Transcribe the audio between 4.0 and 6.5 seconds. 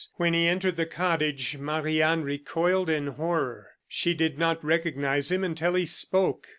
did not recognize him until he spoke.